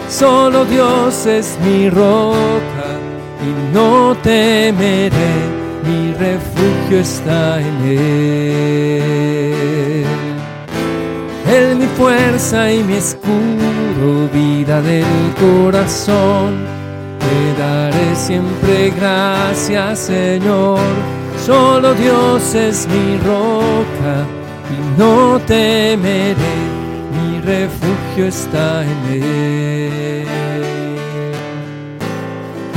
Solo 0.08 0.64
Dios 0.64 1.26
es 1.26 1.58
mi 1.64 1.90
roca 1.90 2.98
y 3.42 3.74
no 3.74 4.16
temeré, 4.22 5.34
mi 5.84 6.14
refugio 6.14 7.00
está 7.00 7.60
en 7.60 7.84
Él. 7.84 9.26
Él 11.48 11.76
mi 11.76 11.86
fuerza 11.98 12.72
y 12.72 12.82
mi 12.82 12.94
escudo, 12.94 14.28
vida 14.32 14.80
del 14.80 15.04
corazón. 15.38 16.75
Te 17.26 17.60
daré 17.60 18.14
siempre 18.14 18.92
gracias, 18.96 19.98
Señor. 19.98 20.78
Solo 21.44 21.92
Dios 21.94 22.54
es 22.54 22.86
mi 22.86 23.16
roca 23.18 24.24
y 24.70 24.98
no 25.00 25.40
temeré, 25.40 26.56
mi 27.16 27.40
refugio 27.40 28.26
está 28.28 28.84
en 28.84 29.22
Él. 29.22 30.26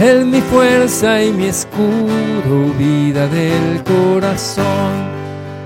Él 0.02 0.26
mi 0.26 0.42
fuerza 0.42 1.22
y 1.22 1.32
mi 1.32 1.46
escudo, 1.46 2.74
vida 2.78 3.28
del 3.28 3.84
corazón. 3.84 5.10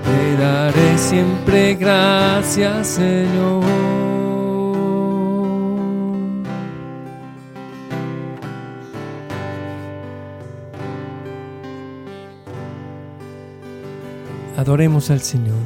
Te 0.04 0.42
daré 0.42 0.98
siempre 0.98 1.74
gracias, 1.74 2.86
Señor. 2.88 4.13
Adoremos 14.56 15.10
al 15.10 15.20
Señor. 15.20 15.56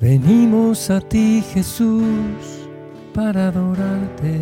Venimos 0.00 0.90
a 0.90 1.00
ti, 1.00 1.44
Jesús, 1.52 2.66
para 3.14 3.48
adorarte, 3.48 4.40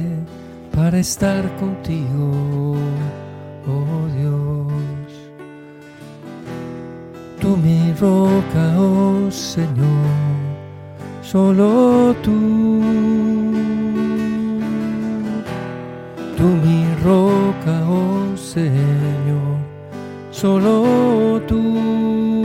para 0.73 0.99
estar 0.99 1.45
contigo 1.57 2.77
oh 3.69 4.09
Dios. 4.17 5.13
Tú 7.41 7.57
mi 7.57 7.93
roca, 7.95 8.79
oh 8.79 9.31
Señor, 9.31 10.07
solo 11.23 12.15
tú. 12.23 12.81
Tú 16.37 16.45
mi 16.45 16.87
roca, 17.03 17.83
oh 17.89 18.28
Señor, 18.67 19.57
solo 20.31 21.41
tú. 21.47 22.45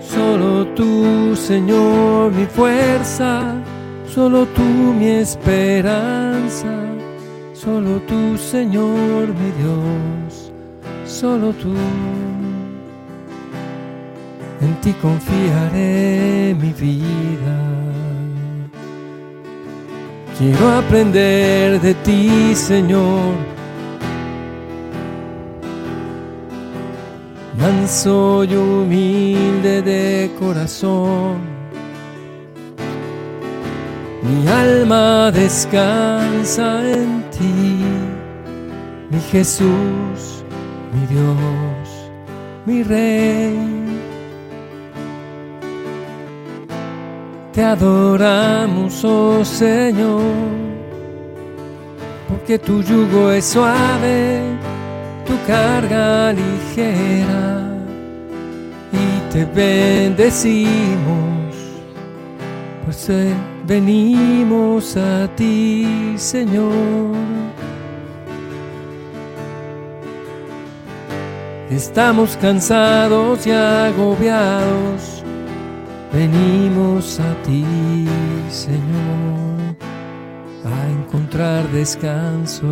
Solo 0.00 0.66
tú, 0.74 1.36
Señor, 1.36 2.32
mi 2.32 2.44
fuerza, 2.44 3.54
solo 4.06 4.46
tú 4.46 4.62
mi 4.98 5.06
esperanza 5.06 6.90
Solo 7.62 8.00
tú, 8.08 8.38
Señor, 8.38 9.28
mi 9.28 9.50
Dios, 9.60 10.50
solo 11.04 11.52
tú. 11.52 11.74
En 14.62 14.74
ti 14.80 14.94
confiaré 14.94 16.56
mi 16.58 16.72
vida. 16.72 17.89
Quiero 20.40 20.68
aprender 20.70 21.80
de 21.80 21.94
ti, 21.94 22.54
Señor. 22.56 23.36
Manso 27.56 28.42
y 28.44 28.56
humilde 28.56 29.82
de 29.82 30.30
corazón 30.40 31.60
mi 34.22 34.46
alma 34.48 35.30
descansa 35.30 36.86
en 36.86 37.24
ti, 37.30 37.84
mi 39.10 39.20
Jesús, 39.32 40.44
mi 40.92 41.06
Dios, 41.06 41.88
mi 42.66 42.82
Rey. 42.82 43.79
Te 47.52 47.64
adoramos, 47.64 49.04
oh 49.04 49.44
Señor, 49.44 50.22
porque 52.28 52.58
tu 52.60 52.80
yugo 52.80 53.32
es 53.32 53.44
suave, 53.44 54.40
tu 55.26 55.32
carga 55.48 56.32
ligera, 56.32 57.74
y 58.92 59.32
te 59.32 59.44
bendecimos, 59.46 60.70
pues 62.84 63.10
venimos 63.66 64.96
a 64.96 65.26
ti, 65.34 66.14
Señor. 66.16 67.16
Estamos 71.68 72.36
cansados 72.40 73.44
y 73.44 73.50
agobiados, 73.50 75.19
venimos 76.12 77.20
a 77.20 77.34
ti, 77.42 77.64
Señor, 78.50 79.76
a 80.64 80.90
encontrar 80.90 81.68
descanso. 81.68 82.66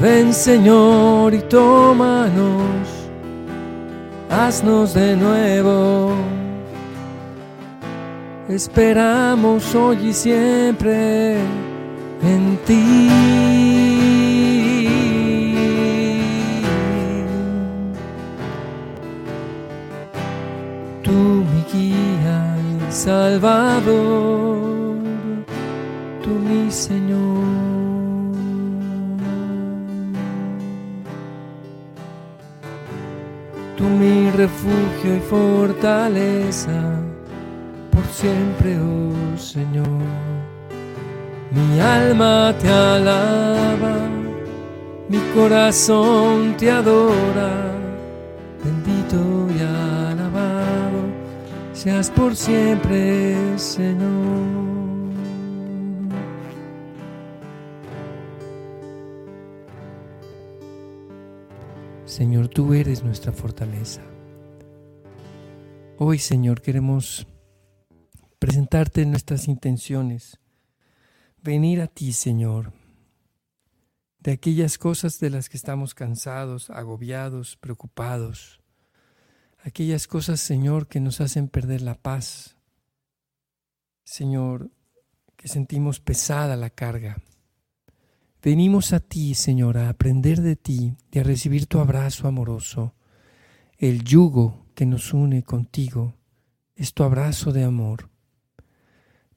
Ven, 0.00 0.32
Señor, 0.32 1.34
y 1.34 1.40
tómanos, 1.40 2.88
haznos 4.30 4.94
de 4.94 5.16
nuevo 5.16 6.14
esperamos 8.54 9.74
hoy 9.74 10.08
y 10.08 10.12
siempre 10.12 11.36
en 12.22 12.58
ti. 12.66 13.79
Salvador, 23.04 24.98
tú 26.22 26.30
mi 26.48 26.70
Señor. 26.70 27.44
Tú 33.76 33.84
mi 33.84 34.30
refugio 34.32 35.16
y 35.16 35.20
fortaleza 35.20 37.00
siempre, 38.20 38.78
oh 38.78 39.38
Señor. 39.38 39.86
Mi 41.50 41.80
alma 41.80 42.54
te 42.60 42.68
alaba, 42.68 43.94
mi 45.08 45.18
corazón 45.34 46.54
te 46.56 46.70
adora, 46.70 47.69
seas 51.80 52.10
por 52.10 52.36
siempre, 52.36 53.58
Señor. 53.58 54.68
Señor, 62.04 62.48
tú 62.48 62.74
eres 62.74 63.02
nuestra 63.02 63.32
fortaleza. 63.32 64.02
Hoy, 65.96 66.18
Señor, 66.18 66.60
queremos 66.60 67.26
presentarte 68.38 69.06
nuestras 69.06 69.48
intenciones, 69.48 70.38
venir 71.42 71.80
a 71.80 71.86
ti, 71.86 72.12
Señor, 72.12 72.74
de 74.18 74.32
aquellas 74.32 74.76
cosas 74.76 75.18
de 75.18 75.30
las 75.30 75.48
que 75.48 75.56
estamos 75.56 75.94
cansados, 75.94 76.68
agobiados, 76.68 77.56
preocupados, 77.56 78.59
aquellas 79.64 80.06
cosas, 80.06 80.40
Señor, 80.40 80.88
que 80.88 81.00
nos 81.00 81.20
hacen 81.20 81.48
perder 81.48 81.82
la 81.82 81.94
paz, 81.94 82.56
Señor, 84.04 84.70
que 85.36 85.48
sentimos 85.48 86.00
pesada 86.00 86.56
la 86.56 86.70
carga. 86.70 87.22
Venimos 88.42 88.92
a 88.92 89.00
ti, 89.00 89.34
Señor, 89.34 89.76
a 89.78 89.88
aprender 89.88 90.40
de 90.40 90.56
ti 90.56 90.96
y 91.12 91.18
a 91.18 91.22
recibir 91.22 91.66
tu 91.66 91.78
abrazo 91.78 92.26
amoroso. 92.26 92.94
El 93.78 94.02
yugo 94.02 94.66
que 94.74 94.86
nos 94.86 95.12
une 95.12 95.42
contigo 95.42 96.14
es 96.74 96.94
tu 96.94 97.02
abrazo 97.02 97.52
de 97.52 97.64
amor. 97.64 98.10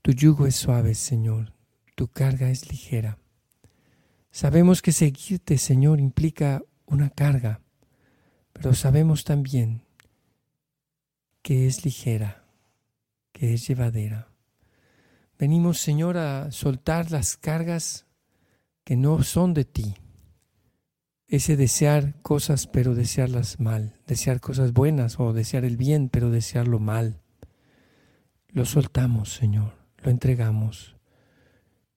Tu 0.02 0.12
yugo 0.12 0.48
es 0.48 0.56
suave, 0.56 0.96
Señor, 0.96 1.54
tu 1.96 2.08
carga 2.08 2.50
es 2.50 2.70
ligera. 2.70 3.18
Sabemos 4.32 4.82
que 4.82 4.92
seguirte, 4.92 5.58
Señor, 5.58 6.00
implica 6.00 6.64
una 6.86 7.10
carga, 7.10 7.62
pero 8.52 8.74
sabemos 8.74 9.24
también 9.24 9.83
que 11.44 11.68
es 11.68 11.86
ligera, 11.86 12.46
que 13.34 13.54
es 13.54 13.68
llevadera. 13.68 14.30
Venimos, 15.38 15.78
Señor, 15.78 16.18
a 16.18 16.52
soltar 16.52 17.12
las 17.12 17.38
cargas 17.38 18.08
que 18.84 18.96
no 18.96 19.22
son 19.24 19.54
de 19.54 19.66
ti. 19.66 19.96
Ese 21.28 21.58
desear 21.58 22.22
cosas 22.22 22.68
pero 22.68 22.96
desearlas 22.96 23.60
mal, 23.60 24.00
desear 24.08 24.40
cosas 24.40 24.72
buenas 24.72 25.20
o 25.20 25.34
desear 25.34 25.66
el 25.66 25.78
bien 25.78 26.10
pero 26.10 26.30
desearlo 26.32 26.80
mal. 26.80 27.22
Lo 28.48 28.66
soltamos, 28.66 29.34
Señor, 29.34 29.74
lo 29.98 30.12
entregamos. 30.12 30.96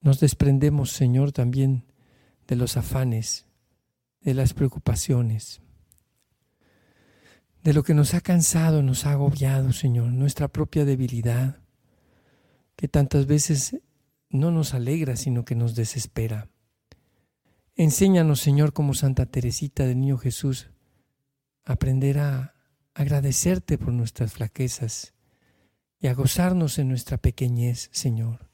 Nos 0.01 0.21
desprendemos, 0.21 0.91
Señor, 0.91 1.33
también 1.33 1.85
de 2.49 2.57
los 2.57 2.77
afanes, 2.77 3.47
de 4.23 4.35
las 4.35 4.55
preocupaciones, 4.55 5.61
de 7.67 7.73
lo 7.73 7.83
que 7.83 7.95
nos 7.95 8.15
ha 8.15 8.21
cansado, 8.21 8.81
nos 8.81 9.07
ha 9.07 9.11
agobiado, 9.11 9.73
Señor, 9.73 10.13
nuestra 10.13 10.47
propia 10.47 10.85
debilidad, 10.85 11.59
que 12.77 12.87
tantas 12.87 13.27
veces 13.27 13.77
no 14.31 14.53
nos 14.53 14.73
alegra, 14.73 15.17
sino 15.17 15.45
que 15.45 15.57
nos 15.57 15.75
desespera. 15.75 16.49
Enséñanos, 17.75 18.39
Señor, 18.39 18.73
como 18.73 18.95
Santa 18.95 19.27
Teresita 19.27 19.85
del 19.85 19.99
Niño 19.99 20.17
Jesús, 20.17 20.71
aprender 21.65 22.21
a 22.21 22.55
agradecerte 22.95 23.79
por 23.79 23.93
nuestras 23.93 24.35
flaquezas 24.35 25.15
y 25.99 26.07
a 26.07 26.15
gozarnos 26.15 26.79
en 26.79 26.89
nuestra 26.89 27.17
pequeñez, 27.17 27.89
Señor. 27.91 28.49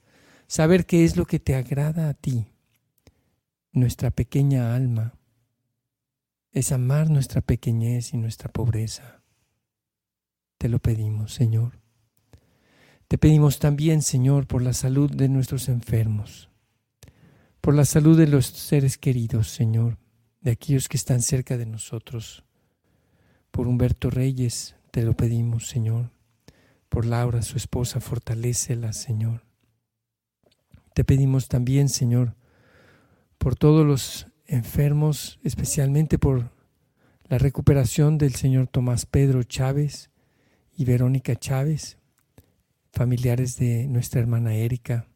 Saber 0.47 0.87
qué 0.87 1.05
es 1.05 1.19
lo 1.19 1.27
que 1.27 1.39
te 1.39 1.55
agrada 1.55 2.09
a 2.09 2.15
ti, 2.15 2.47
nuestra 3.73 4.11
pequeña 4.11 4.75
alma, 4.75 5.19
es 6.53 6.71
amar 6.71 7.09
nuestra 7.09 7.41
pequeñez 7.41 8.13
y 8.13 8.19
nuestra 8.19 8.51
pobreza. 8.53 9.23
Te 10.59 10.69
lo 10.69 10.79
pedimos, 10.79 11.33
Señor. 11.33 11.81
Te 13.09 13.19
pedimos 13.19 13.59
también, 13.59 14.03
Señor, 14.03 14.47
por 14.47 14.63
la 14.63 14.73
salud 14.73 15.11
de 15.11 15.29
nuestros 15.29 15.69
enfermos, 15.69 16.51
por 17.61 17.75
la 17.75 17.85
salud 17.85 18.17
de 18.17 18.27
los 18.27 18.47
seres 18.47 18.97
queridos, 18.97 19.49
Señor, 19.49 19.99
de 20.41 20.53
aquellos 20.53 20.89
que 20.89 20.97
están 20.97 21.23
cerca 21.23 21.57
de 21.57 21.67
nosotros. 21.67 22.45
Por 23.51 23.67
Humberto 23.67 24.11
Reyes, 24.11 24.77
te 24.91 25.03
lo 25.03 25.15
pedimos, 25.15 25.69
Señor. 25.69 26.11
Por 26.89 27.07
Laura, 27.07 27.43
su 27.43 27.57
esposa, 27.57 28.01
fortalécela, 28.01 28.93
Señor. 28.93 29.45
Te 30.95 31.05
pedimos 31.05 31.49
también, 31.49 31.89
Señor, 31.89 32.35
por 33.39 33.57
todos 33.57 33.87
los 33.87 34.27
enfermos, 34.53 35.39
especialmente 35.43 36.19
por 36.19 36.51
la 37.29 37.39
recuperación 37.39 38.19
del 38.19 38.35
señor 38.35 38.67
Tomás 38.67 39.07
Pedro 39.07 39.43
Chávez 39.43 40.11
y 40.77 40.85
Verónica 40.85 41.35
Chávez, 41.37 41.97
familiares 42.93 43.57
de 43.57 43.87
nuestra 43.87 44.21
hermana 44.21 44.55
Erika. 44.55 45.07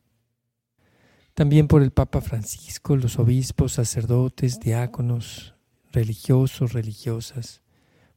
También 1.35 1.69
por 1.69 1.83
el 1.83 1.91
Papa 1.91 2.23
Francisco, 2.23 2.97
los 2.97 3.19
obispos, 3.19 3.73
sacerdotes, 3.73 4.59
diáconos, 4.59 5.55
religiosos, 5.93 6.73
religiosas, 6.73 7.61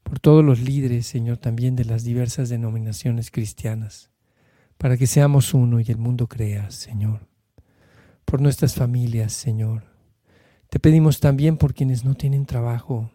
por 0.03 0.21
todos 0.21 0.43
los 0.43 0.61
líderes, 0.61 1.05
Señor, 1.05 1.37
también 1.37 1.75
de 1.75 1.83
las 1.83 2.05
diversas 2.05 2.47
denominaciones 2.47 3.29
cristianas, 3.29 4.09
para 4.77 4.95
que 4.95 5.05
seamos 5.05 5.53
uno 5.53 5.81
y 5.81 5.85
el 5.89 5.97
mundo 5.97 6.27
crea, 6.27 6.71
Señor. 6.71 7.27
Por 8.23 8.39
nuestras 8.39 8.75
familias, 8.75 9.33
Señor, 9.33 9.88
te 10.69 10.79
pedimos 10.79 11.19
también 11.19 11.57
por 11.57 11.73
quienes 11.73 12.05
no 12.05 12.13
tienen 12.13 12.45
trabajo 12.45 13.11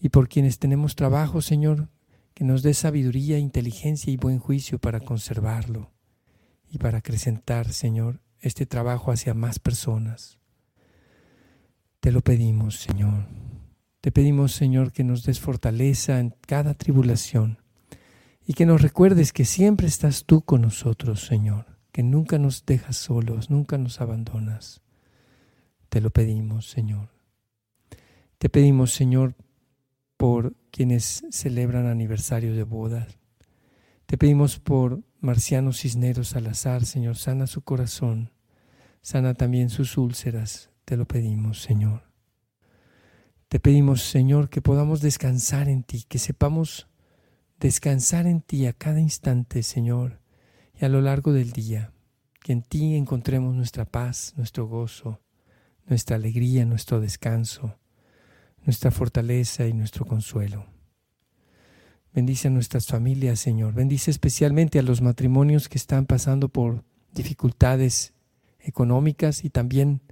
y 0.00 0.08
por 0.08 0.28
quienes 0.28 0.58
tenemos 0.58 0.96
trabajo, 0.96 1.40
Señor, 1.40 1.88
que 2.34 2.42
nos 2.42 2.62
dé 2.62 2.74
sabiduría, 2.74 3.38
inteligencia 3.38 4.12
y 4.12 4.16
buen 4.16 4.40
juicio 4.40 4.80
para 4.80 4.98
conservarlo 4.98 5.92
y 6.68 6.78
para 6.78 6.98
acrecentar, 6.98 7.72
Señor, 7.72 8.20
este 8.40 8.66
trabajo 8.66 9.12
hacia 9.12 9.34
más 9.34 9.60
personas. 9.60 10.38
Te 12.00 12.10
lo 12.10 12.22
pedimos, 12.22 12.80
Señor. 12.80 13.26
Te 14.00 14.10
pedimos, 14.10 14.50
Señor, 14.52 14.92
que 14.92 15.04
nos 15.04 15.22
des 15.22 15.38
fortaleza 15.38 16.18
en 16.18 16.34
cada 16.40 16.74
tribulación 16.74 17.58
y 18.44 18.54
que 18.54 18.66
nos 18.66 18.82
recuerdes 18.82 19.32
que 19.32 19.44
siempre 19.44 19.86
estás 19.86 20.24
tú 20.24 20.42
con 20.42 20.62
nosotros, 20.62 21.24
Señor, 21.24 21.78
que 21.92 22.02
nunca 22.02 22.38
nos 22.38 22.66
dejas 22.66 22.96
solos, 22.96 23.48
nunca 23.48 23.78
nos 23.78 24.00
abandonas. 24.00 24.81
Te 25.92 26.00
lo 26.00 26.08
pedimos, 26.08 26.70
Señor. 26.70 27.10
Te 28.38 28.48
pedimos, 28.48 28.92
Señor, 28.92 29.34
por 30.16 30.56
quienes 30.70 31.22
celebran 31.30 31.84
aniversario 31.84 32.54
de 32.54 32.62
bodas. 32.62 33.18
Te 34.06 34.16
pedimos 34.16 34.58
por 34.58 35.02
Marciano 35.20 35.74
Cisneros 35.74 36.28
Salazar, 36.28 36.86
Señor, 36.86 37.16
sana 37.16 37.46
su 37.46 37.60
corazón, 37.60 38.32
sana 39.02 39.34
también 39.34 39.68
sus 39.68 39.98
úlceras, 39.98 40.70
te 40.86 40.96
lo 40.96 41.06
pedimos, 41.06 41.60
Señor. 41.60 42.04
Te 43.48 43.60
pedimos, 43.60 44.00
Señor, 44.00 44.48
que 44.48 44.62
podamos 44.62 45.02
descansar 45.02 45.68
en 45.68 45.82
ti, 45.82 46.06
que 46.08 46.18
sepamos 46.18 46.88
descansar 47.60 48.26
en 48.26 48.40
ti 48.40 48.64
a 48.64 48.72
cada 48.72 48.98
instante, 48.98 49.62
Señor, 49.62 50.22
y 50.72 50.86
a 50.86 50.88
lo 50.88 51.02
largo 51.02 51.34
del 51.34 51.52
día, 51.52 51.92
que 52.42 52.52
en 52.52 52.62
ti 52.62 52.96
encontremos 52.96 53.54
nuestra 53.54 53.84
paz, 53.84 54.32
nuestro 54.38 54.66
gozo, 54.66 55.21
nuestra 55.86 56.16
alegría, 56.16 56.64
nuestro 56.64 57.00
descanso, 57.00 57.78
nuestra 58.64 58.90
fortaleza 58.90 59.66
y 59.66 59.72
nuestro 59.72 60.04
consuelo. 60.04 60.66
Bendice 62.14 62.48
a 62.48 62.50
nuestras 62.50 62.86
familias, 62.86 63.40
Señor. 63.40 63.74
Bendice 63.74 64.10
especialmente 64.10 64.78
a 64.78 64.82
los 64.82 65.00
matrimonios 65.00 65.68
que 65.68 65.78
están 65.78 66.06
pasando 66.06 66.48
por 66.48 66.84
dificultades 67.14 68.12
económicas 68.60 69.44
y 69.44 69.50
también 69.50 70.02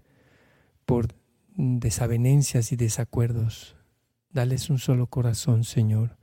por 0.86 1.08
desavenencias 1.56 2.72
y 2.72 2.76
desacuerdos. 2.76 3.76
Dales 4.32 4.70
un 4.70 4.78
solo 4.78 5.08
corazón, 5.08 5.64
Señor. 5.64 6.16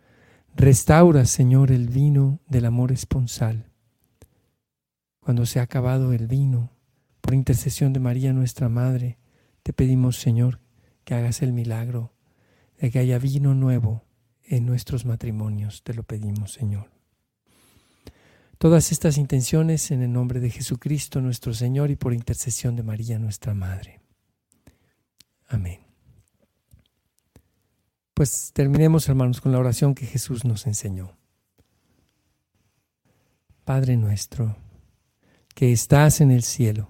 Restaura, 0.56 1.26
Señor, 1.26 1.72
el 1.72 1.90
vino 1.90 2.40
del 2.48 2.66
amor 2.66 2.92
esponsal. 2.92 3.70
Cuando 5.20 5.46
se 5.46 5.60
ha 5.60 5.64
acabado 5.64 6.14
el 6.14 6.26
vino, 6.26 6.72
por 7.22 7.36
intercesión 7.36 7.94
de 7.94 8.00
María 8.00 8.34
nuestra 8.34 8.70
Madre, 8.70 9.20
te 9.68 9.74
pedimos, 9.74 10.16
Señor, 10.16 10.62
que 11.04 11.14
hagas 11.14 11.42
el 11.42 11.52
milagro 11.52 12.14
de 12.80 12.90
que 12.90 13.00
haya 13.00 13.20
vino 13.20 13.54
nuevo 13.54 14.06
en 14.46 14.66
nuestros 14.66 15.04
matrimonios. 15.04 15.84
Te 15.84 15.94
lo 15.94 16.04
pedimos, 16.04 16.54
Señor. 16.54 16.90
Todas 18.58 18.94
estas 18.94 19.18
intenciones 19.18 19.92
en 19.92 20.04
el 20.04 20.14
nombre 20.14 20.40
de 20.40 20.52
Jesucristo 20.52 21.20
nuestro 21.20 21.54
Señor 21.54 21.92
y 21.92 21.98
por 21.98 22.14
intercesión 22.14 22.78
de 22.78 22.84
María 22.84 23.20
nuestra 23.20 23.54
Madre. 23.54 24.00
Amén. 25.50 25.82
Pues 28.14 28.52
terminemos, 28.54 29.10
hermanos, 29.10 29.42
con 29.42 29.52
la 29.52 29.60
oración 29.60 29.96
que 29.96 30.06
Jesús 30.06 30.46
nos 30.46 30.66
enseñó. 30.66 31.18
Padre 33.66 33.98
nuestro, 33.98 34.56
que 35.54 35.74
estás 35.74 36.22
en 36.22 36.32
el 36.32 36.44
cielo 36.44 36.90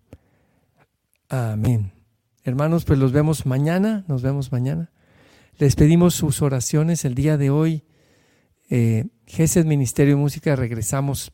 Amén. 1.33 1.93
Hermanos, 2.43 2.83
pues 2.83 2.99
los 2.99 3.13
vemos 3.13 3.45
mañana, 3.45 4.03
nos 4.09 4.21
vemos 4.21 4.51
mañana. 4.51 4.91
Les 5.59 5.77
pedimos 5.77 6.13
sus 6.13 6.41
oraciones 6.41 7.05
el 7.05 7.15
día 7.15 7.37
de 7.37 7.49
hoy. 7.49 7.85
Eh, 8.69 9.05
Ministerio 9.63 10.15
de 10.15 10.21
Música, 10.21 10.57
regresamos 10.57 11.31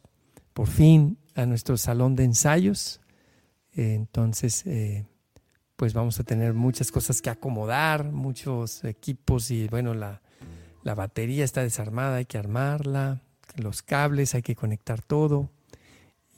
por 0.53 0.67
fin 0.67 1.17
a 1.33 1.47
nuestro 1.47 1.77
salón 1.77 2.15
de 2.15 2.25
ensayos. 2.25 3.01
Eh, 3.75 3.95
entonces, 3.95 4.67
eh, 4.67 5.07
pues 5.75 5.95
vamos 5.95 6.19
a 6.19 6.23
tener 6.23 6.53
muchas 6.53 6.91
cosas 6.91 7.19
que 7.19 7.31
acomodar, 7.31 8.03
muchos 8.11 8.83
equipos 8.83 9.49
y 9.49 9.67
bueno, 9.67 9.95
la, 9.95 10.21
la 10.83 10.93
batería 10.93 11.43
está 11.43 11.63
desarmada, 11.63 12.17
hay 12.17 12.25
que 12.25 12.37
armarla, 12.37 13.23
los 13.55 13.81
cables, 13.81 14.35
hay 14.35 14.43
que 14.43 14.55
conectar 14.55 15.01
todo 15.01 15.49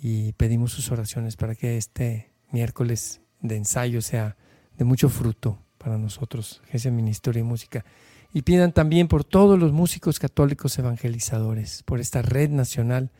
y 0.01 0.31
pedimos 0.31 0.71
sus 0.71 0.93
oraciones 0.93 1.35
para 1.35 1.55
que 1.55 1.75
este 1.75 2.31
miércoles 2.53 3.19
de 3.41 3.57
ensayo 3.57 4.01
sea 4.01 4.35
de 4.77 4.85
mucho 4.85 5.09
fruto 5.09 5.59
para 5.77 5.97
nosotros, 5.97 6.61
ese 6.71 6.91
Ministerio 6.91 7.43
de 7.43 7.49
Música. 7.49 7.85
Y 8.33 8.43
pidan 8.43 8.71
también 8.71 9.07
por 9.07 9.23
todos 9.23 9.57
los 9.57 9.71
músicos 9.71 10.19
católicos 10.19 10.77
evangelizadores, 10.77 11.83
por 11.83 11.99
esta 11.99 12.21
red 12.21 12.49
nacional 12.49 13.11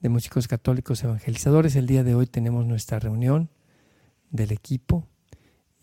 de 0.00 0.08
músicos 0.08 0.46
católicos 0.46 1.02
evangelizadores. 1.02 1.74
El 1.74 1.86
día 1.86 2.04
de 2.04 2.14
hoy 2.14 2.26
tenemos 2.26 2.64
nuestra 2.66 2.98
reunión 3.00 3.50
del 4.30 4.52
equipo 4.52 5.08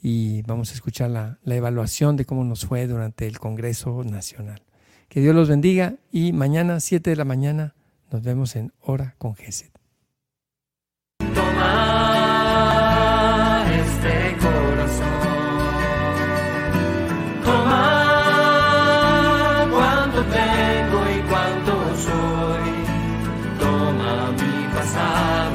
y 0.02 0.44
vamos 0.44 0.72
a 0.72 0.74
escuchar 0.76 1.10
la, 1.10 1.40
la 1.44 1.56
evaluación 1.56 2.16
de 2.16 2.26
cómo 2.26 2.44
nos 2.46 2.66
fue 2.66 2.88
durante 2.88 3.28
el 3.28 3.40
Congreso 3.40 4.04
Nacional. 4.04 4.62
Que 5.10 5.22
Dios 5.22 5.36
los 5.36 5.50
bendiga 5.50 5.96
y 6.12 6.32
mañana, 6.32 6.80
7 6.80 7.10
de 7.10 7.16
la 7.16 7.26
mañana, 7.26 7.76
nos 8.12 8.24
vemos 8.24 8.56
en 8.56 8.72
Hora 8.80 9.16
con 9.18 9.36
Geset. 9.36 9.72